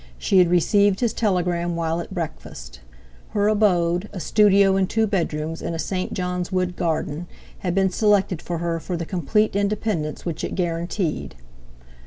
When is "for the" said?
8.79-9.05